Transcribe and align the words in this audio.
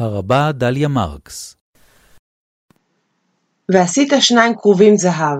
הרבה 0.00 0.52
דליה 0.52 0.88
מרקס 0.88 1.56
ועשית 3.68 4.12
שניים 4.20 4.54
כרובים 4.56 4.96
זהב. 4.96 5.38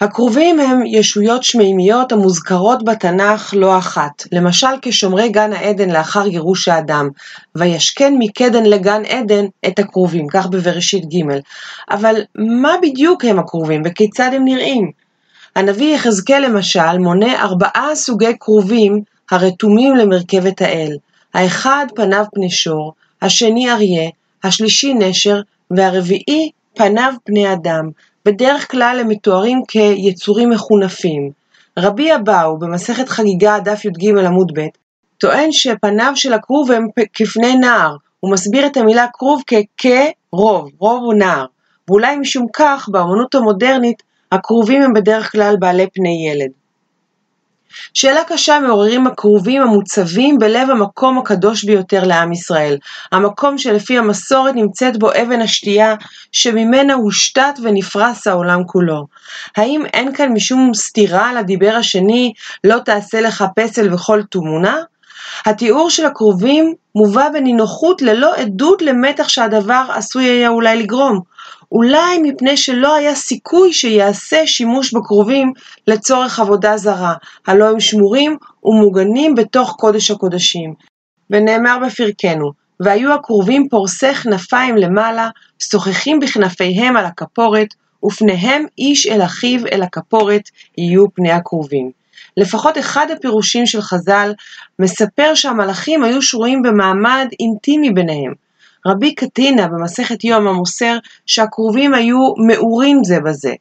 הכרובים 0.00 0.60
הם 0.60 0.86
ישויות 0.86 1.42
שמימיות 1.42 2.12
המוזכרות 2.12 2.84
בתנ"ך 2.84 3.54
לא 3.56 3.78
אחת, 3.78 4.22
למשל 4.32 4.66
כשומרי 4.82 5.28
גן 5.28 5.52
העדן 5.52 5.90
לאחר 5.90 6.28
גירוש 6.28 6.68
האדם, 6.68 7.08
וישכן 7.54 8.14
מקדן 8.18 8.64
לגן 8.64 9.04
עדן 9.04 9.44
את 9.66 9.78
הכרובים, 9.78 10.26
כך 10.28 10.46
בבראשית 10.46 11.04
ג', 11.04 11.38
אבל 11.90 12.14
מה 12.34 12.74
בדיוק 12.82 13.24
הם 13.24 13.38
הכרובים 13.38 13.82
וכיצד 13.84 14.30
הם 14.34 14.44
נראים? 14.44 14.90
הנביא 15.56 15.94
יחזקאל 15.94 16.44
למשל 16.44 16.98
מונה 16.98 17.42
ארבעה 17.42 17.94
סוגי 17.94 18.38
כרובים 18.40 19.00
הרתומים 19.30 19.96
למרכבת 19.96 20.62
האל, 20.62 20.96
האחד 21.34 21.86
פניו 21.94 22.24
פני 22.34 22.50
שור, 22.50 22.92
השני 23.24 23.70
אריה, 23.70 24.10
השלישי 24.44 24.94
נשר, 24.94 25.40
והרביעי 25.70 26.50
פניו 26.74 27.12
פני 27.24 27.52
אדם, 27.52 27.90
בדרך 28.24 28.70
כלל 28.70 28.98
הם 29.00 29.08
מתוארים 29.08 29.62
כיצורים 29.68 30.50
מחונפים. 30.50 31.30
רבי 31.78 32.14
אבאו 32.14 32.58
במסכת 32.58 33.08
חגיגה 33.08 33.58
דף 33.64 33.84
י"ג 33.84 34.18
עמוד 34.18 34.52
ב' 34.58 34.66
טוען 35.18 35.52
שפניו 35.52 36.12
של 36.14 36.32
הכרוב 36.32 36.72
הם 36.72 36.86
כפני 37.12 37.56
נער, 37.56 37.96
הוא 38.20 38.32
מסביר 38.32 38.66
את 38.66 38.76
המילה 38.76 39.06
כרוב 39.12 39.42
ככרוב, 39.46 40.70
רוב 40.78 41.02
הוא 41.04 41.14
נער, 41.14 41.44
ואולי 41.88 42.16
משום 42.16 42.46
כך 42.52 42.88
באמנות 42.92 43.34
המודרנית 43.34 44.02
הכרובים 44.32 44.82
הם 44.82 44.92
בדרך 44.92 45.32
כלל 45.32 45.56
בעלי 45.58 45.86
פני 45.94 46.28
ילד. 46.30 46.63
שאלה 47.94 48.24
קשה 48.24 48.60
מעוררים 48.60 49.06
הכרובים 49.06 49.62
המוצבים 49.62 50.38
בלב 50.38 50.70
המקום 50.70 51.18
הקדוש 51.18 51.64
ביותר 51.64 52.04
לעם 52.04 52.32
ישראל, 52.32 52.76
המקום 53.12 53.58
שלפי 53.58 53.98
המסורת 53.98 54.54
נמצאת 54.54 54.96
בו 54.96 55.10
אבן 55.12 55.40
השתייה, 55.40 55.94
שממנה 56.32 56.94
הושתת 56.94 57.54
ונפרס 57.62 58.26
העולם 58.26 58.64
כולו. 58.66 59.06
האם 59.56 59.82
אין 59.92 60.14
כאן 60.14 60.32
משום 60.32 60.74
סתירה 60.74 61.32
לדיבר 61.32 61.74
השני, 61.74 62.32
לא 62.64 62.78
תעשה 62.78 63.20
לך 63.20 63.44
פסל 63.56 63.94
וכל 63.94 64.22
תמונה? 64.30 64.76
התיאור 65.46 65.90
של 65.90 66.06
הכרובים 66.06 66.74
מובא 66.94 67.28
בנינוחות 67.28 68.02
ללא 68.02 68.34
עדות 68.34 68.82
למתח 68.82 69.28
שהדבר 69.28 69.84
עשוי 69.94 70.24
היה 70.24 70.48
אולי 70.48 70.82
לגרום, 70.82 71.20
אולי 71.74 72.18
מפני 72.22 72.56
שלא 72.56 72.94
היה 72.94 73.14
סיכוי 73.14 73.72
שיעשה 73.72 74.46
שימוש 74.46 74.94
בכרובים 74.94 75.52
לצורך 75.86 76.40
עבודה 76.40 76.76
זרה, 76.76 77.14
הלא 77.46 77.70
הם 77.70 77.80
שמורים 77.80 78.36
ומוגנים 78.64 79.34
בתוך 79.34 79.76
קודש 79.78 80.10
הקודשים. 80.10 80.74
ונאמר 81.30 81.78
בפרקנו, 81.86 82.52
והיו 82.80 83.12
הכרובים 83.12 83.68
פורסי 83.68 84.14
כנפיים 84.14 84.76
למעלה, 84.76 85.28
שוחחים 85.58 86.20
בכנפיהם 86.20 86.96
על 86.96 87.04
הכפורת, 87.04 87.68
ופניהם 88.04 88.66
איש 88.78 89.06
אל 89.06 89.22
אחיו 89.22 89.66
אל 89.72 89.82
הכפורת 89.82 90.42
יהיו 90.78 91.04
פני 91.14 91.32
הכרובים. 91.32 91.90
לפחות 92.36 92.78
אחד 92.78 93.06
הפירושים 93.10 93.66
של 93.66 93.80
חז"ל 93.80 94.32
מספר 94.78 95.34
שהמלאכים 95.34 96.04
היו 96.04 96.22
שרויים 96.22 96.62
במעמד 96.62 97.26
אינטימי 97.40 97.90
ביניהם, 97.90 98.43
רבי 98.86 99.14
קטינה 99.14 99.68
במסכת 99.68 100.24
יום 100.24 100.48
המוסר 100.48 100.98
שהכרובים 101.26 101.94
היו 101.94 102.18
מעורים 102.46 103.04
זה 103.04 103.20
בזה, 103.20 103.52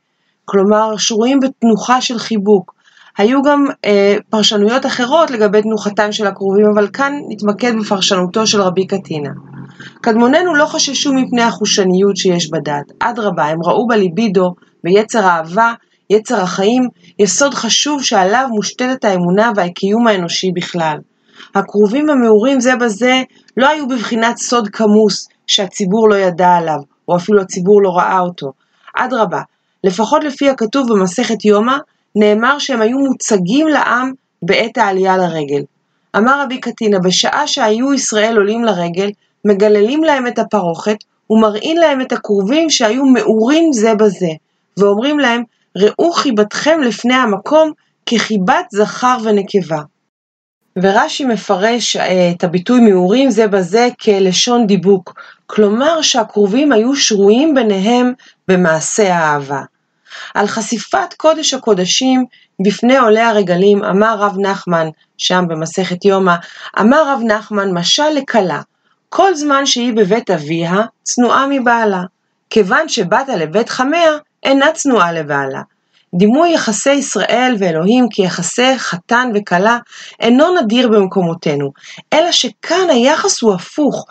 כלומר 0.45 0.97
שרויים 0.97 1.39
בתנוחה 1.39 2.01
של 2.01 2.19
חיבוק. 2.19 2.73
היו 3.17 3.41
גם 3.41 3.65
אה, 3.85 4.15
פרשנויות 4.29 4.85
אחרות 4.85 5.31
לגבי 5.31 5.61
תנוחתם 5.61 6.11
של 6.11 6.27
הכרובים, 6.27 6.65
אבל 6.73 6.87
כאן 6.93 7.13
נתמקד 7.29 7.73
בפרשנותו 7.79 8.47
של 8.47 8.61
רבי 8.61 8.87
קטינה. 8.87 9.29
קדמוננו 10.01 10.55
לא 10.55 10.65
חששו 10.65 11.13
מפני 11.13 11.41
החושניות 11.41 12.17
שיש 12.17 12.51
בדת, 12.51 12.91
אדרבה, 12.99 13.45
הם 13.45 13.63
ראו 13.63 13.87
בליבידו, 13.87 14.53
ביצר 14.83 15.25
האהבה, 15.25 15.73
יצר 16.09 16.41
החיים, 16.41 16.87
יסוד 17.19 17.53
חשוב 17.53 18.03
שעליו 18.03 18.47
מושתתת 18.51 19.05
האמונה 19.05 19.51
והקיום 19.55 20.07
האנושי 20.07 20.51
בכלל. 20.51 20.97
הכרובים 21.55 22.09
המעורים 22.09 22.59
זה 22.59 22.75
בזה 22.75 23.23
לא 23.57 23.69
היו 23.69 23.87
בבחינת 23.87 24.37
סוד 24.37 24.67
כמוס 24.67 25.27
שהציבור 25.47 26.09
לא 26.09 26.15
ידע 26.15 26.49
עליו, 26.49 26.79
או 27.07 27.15
אפילו 27.15 27.41
הציבור 27.41 27.81
לא 27.81 27.89
ראה 27.89 28.19
אותו. 28.19 28.51
אדרבה, 28.95 29.41
לפחות 29.83 30.23
לפי 30.23 30.49
הכתוב 30.49 30.93
במסכת 30.93 31.45
יומא, 31.45 31.77
נאמר 32.15 32.59
שהם 32.59 32.81
היו 32.81 32.99
מוצגים 32.99 33.67
לעם 33.67 34.11
בעת 34.41 34.77
העלייה 34.77 35.17
לרגל. 35.17 35.63
אמר 36.17 36.41
רבי 36.41 36.59
קטינה, 36.59 36.99
בשעה 36.99 37.47
שהיו 37.47 37.93
ישראל 37.93 38.37
עולים 38.37 38.63
לרגל, 38.63 39.11
מגללים 39.45 40.03
להם 40.03 40.27
את 40.27 40.39
הפרוכת, 40.39 40.97
ומראים 41.29 41.77
להם 41.77 42.01
את 42.01 42.11
הכרובים 42.11 42.69
שהיו 42.69 43.05
מעורים 43.05 43.73
זה 43.73 43.95
בזה, 43.95 44.29
ואומרים 44.77 45.19
להם, 45.19 45.43
ראו 45.77 46.11
חיבתכם 46.11 46.79
לפני 46.81 47.13
המקום 47.13 47.71
כחיבת 48.05 48.65
זכר 48.71 49.17
ונקבה. 49.23 49.81
ורש"י 50.81 51.25
מפרש 51.25 51.95
אה, 51.95 52.31
את 52.35 52.43
הביטוי 52.43 52.79
מעורים 52.79 53.29
זה 53.29 53.47
בזה 53.47 53.87
כלשון 54.01 54.67
דיבוק, 54.67 55.13
כלומר 55.45 56.01
שהכרובים 56.01 56.71
היו 56.71 56.95
שרויים 56.95 57.55
ביניהם 57.55 58.13
במעשה 58.47 59.15
האהבה. 59.15 59.61
על 60.33 60.47
חשיפת 60.47 61.13
קודש 61.17 61.53
הקודשים 61.53 62.25
בפני 62.65 62.97
עולי 62.97 63.21
הרגלים 63.21 63.83
אמר 63.83 64.15
רב 64.19 64.35
נחמן, 64.39 64.87
שם 65.17 65.45
במסכת 65.47 66.05
יומא, 66.05 66.35
אמר 66.79 67.13
רב 67.13 67.21
נחמן 67.23 67.71
משל 67.71 68.09
לכלה, 68.09 68.61
כל 69.09 69.35
זמן 69.35 69.65
שהיא 69.65 69.93
בבית 69.93 70.29
אביה, 70.29 70.81
צנועה 71.03 71.47
מבעלה, 71.49 72.01
כיוון 72.49 72.89
שבאת 72.89 73.29
לבית 73.29 73.69
חמיה, 73.69 74.11
אינה 74.43 74.71
צנועה 74.73 75.11
לבעלה. 75.11 75.61
דימוי 76.15 76.53
יחסי 76.53 76.93
ישראל 76.93 77.55
ואלוהים 77.59 78.09
כיחסי 78.09 78.77
חתן 78.77 79.31
וכלה 79.35 79.77
אינו 80.19 80.61
נדיר 80.61 80.89
במקומותינו, 80.89 81.71
אלא 82.13 82.31
שכאן 82.31 82.89
היחס 82.89 83.41
הוא 83.41 83.53
הפוך, 83.53 84.05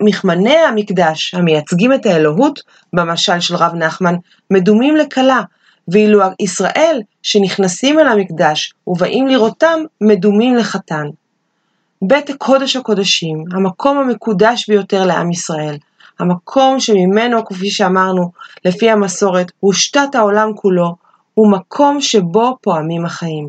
מכמני 0.00 0.56
המקדש 0.56 1.34
המייצגים 1.34 1.92
את 1.92 2.06
האלוהות, 2.06 2.60
במשל 2.92 3.40
של 3.40 3.56
רב 3.56 3.74
נחמן, 3.74 4.14
מדומים 4.50 4.96
לכלה, 4.96 5.40
ואילו 5.88 6.20
ישראל 6.40 7.00
שנכנסים 7.22 7.98
אל 7.98 8.08
המקדש 8.08 8.72
ובאים 8.86 9.26
לראותם, 9.26 9.80
מדומים 10.00 10.56
לחתן. 10.56 11.04
בית 12.02 12.30
קודש 12.38 12.76
הקודשים, 12.76 13.44
המקום 13.52 13.98
המקודש 13.98 14.68
ביותר 14.68 15.06
לעם 15.06 15.30
ישראל, 15.30 15.76
המקום 16.18 16.80
שממנו, 16.80 17.44
כפי 17.44 17.70
שאמרנו, 17.70 18.30
לפי 18.64 18.90
המסורת, 18.90 19.52
הושתת 19.60 20.14
העולם 20.14 20.54
כולו, 20.54 21.01
הוא 21.34 21.52
מקום 21.52 22.00
שבו 22.00 22.56
פועמים 22.62 23.04
החיים. 23.04 23.48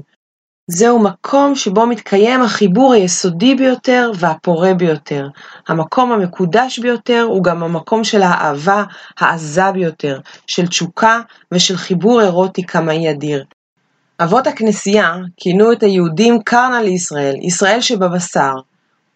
זהו 0.68 1.00
מקום 1.00 1.56
שבו 1.56 1.86
מתקיים 1.86 2.42
החיבור 2.42 2.94
היסודי 2.94 3.56
ביותר 3.56 4.12
והפורה 4.20 4.74
ביותר. 4.74 5.28
המקום 5.68 6.12
המקודש 6.12 6.80
ביותר 6.80 7.22
הוא 7.22 7.44
גם 7.44 7.64
המקום 7.64 8.04
של 8.04 8.22
האהבה 8.22 8.84
העזה 9.20 9.72
ביותר, 9.72 10.20
של 10.48 10.68
תשוקה 10.68 11.20
ושל 11.52 11.78
חיבור 11.78 12.22
אירוטי 12.22 12.64
קמאי 12.64 13.12
אדיר. 13.12 13.46
אבות 14.20 14.48
הכנסייה 14.48 15.16
כינו 15.38 15.72
את 15.72 15.84
היהודים 15.84 16.42
קרנה 16.46 16.82
לישראל, 16.82 17.36
ישראל 17.42 17.82
שבבשר. 17.82 18.54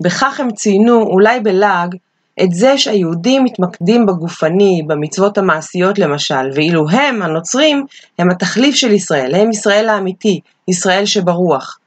בכך 0.04 0.40
הם 0.40 0.52
ציינו, 0.52 1.02
אולי 1.02 1.40
בלעג, 1.40 1.96
את 2.44 2.52
זה 2.52 2.78
שהיהודים 2.78 3.44
מתמקדים 3.44 4.06
בגופני, 4.06 4.82
במצוות 4.88 5.38
המעשיות 5.38 6.00
למשל, 6.00 6.50
ואילו 6.56 6.90
הם, 6.90 7.22
הנוצרים, 7.22 7.86
הם 8.20 8.32
התחליף 8.32 8.76
של 8.76 8.92
ישראל, 8.92 9.36
הם 9.36 9.52
ישראל 9.52 9.90
האמיתי, 9.90 10.40
ישראל 10.68 11.06
שברוח. 11.06 11.80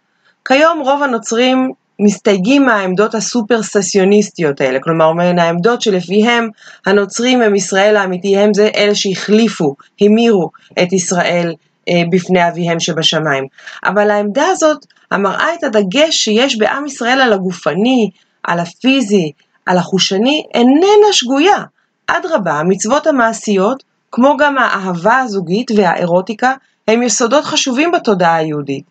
כיום 0.44 0.80
רוב 0.80 1.02
הנוצרים 1.02 1.72
מסתייגים 2.00 2.66
מהעמדות 2.66 3.14
הסופר 3.14 3.62
ססיוניסטיות 3.62 4.60
האלה, 4.60 4.78
כלומר 4.80 5.12
מן 5.12 5.38
העמדות 5.38 5.82
שלפיהם 5.82 6.48
הנוצרים 6.86 7.42
הם 7.42 7.54
ישראל 7.54 7.96
האמיתי, 7.96 8.36
הם 8.36 8.54
זה 8.54 8.68
אלה 8.74 8.94
שהחליפו, 8.94 9.74
המירו 10.00 10.50
את 10.82 10.92
ישראל 10.92 11.54
אה, 11.88 12.02
בפני 12.10 12.48
אביהם 12.48 12.80
שבשמיים. 12.80 13.46
אבל 13.84 14.10
העמדה 14.10 14.46
הזאת 14.46 14.86
המראה 15.10 15.54
את 15.54 15.64
הדגש 15.64 16.16
שיש 16.16 16.58
בעם 16.58 16.86
ישראל 16.86 17.20
על 17.20 17.32
הגופני, 17.32 18.10
על 18.42 18.60
הפיזי, 18.60 19.32
על 19.70 19.78
החושני 19.78 20.44
איננה 20.54 21.12
שגויה. 21.12 21.64
אדרבה, 22.06 22.52
המצוות 22.52 23.06
המעשיות, 23.06 23.82
כמו 24.12 24.36
גם 24.36 24.58
האהבה 24.58 25.18
הזוגית 25.18 25.70
והאירוטיקה, 25.76 26.54
הם 26.88 27.02
יסודות 27.02 27.44
חשובים 27.44 27.92
בתודעה 27.92 28.36
היהודית. 28.36 28.84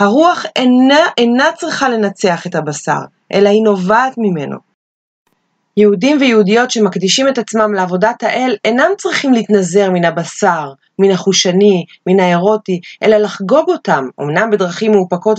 הרוח 0.00 0.44
אינה, 0.56 0.98
אינה 1.18 1.52
צריכה 1.56 1.88
לנצח 1.88 2.46
את 2.46 2.54
הבשר, 2.54 2.98
אלא 3.32 3.48
היא 3.48 3.62
נובעת 3.62 4.14
ממנו. 4.18 4.56
יהודים 5.76 6.16
ויהודיות 6.20 6.70
שמקדישים 6.70 7.28
את 7.28 7.38
עצמם 7.38 7.74
לעבודת 7.74 8.22
האל 8.22 8.56
אינם 8.64 8.90
צריכים 8.98 9.32
להתנזר 9.32 9.90
מן 9.90 10.04
הבשר, 10.04 10.72
מן 10.98 11.10
החושני, 11.10 11.84
מן 12.06 12.20
האירוטי, 12.20 12.80
אלא 13.02 13.16
לחגוג 13.16 13.68
אותם, 13.68 14.08
אמנם 14.20 14.50
בדרכים 14.50 14.92
מאופקות 14.92 15.38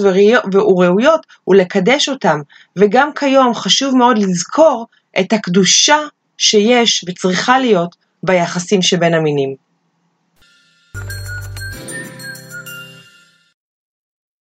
וראויות, 0.54 1.25
ולקדש 1.48 2.10
אותם, 2.10 2.39
וגם 2.75 3.13
כיום 3.13 3.54
חשוב 3.54 3.98
מאוד 3.98 4.18
לזכור 4.18 4.86
את 5.19 5.34
הקדושה 5.34 5.98
שיש 6.38 7.06
וצריכה 7.07 7.60
להיות 7.60 7.95
ביחסים 8.24 8.81
שבין 8.81 9.13
המינים. 9.13 9.66